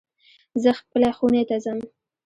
[0.63, 1.79] زه خپلی خونی ته ځم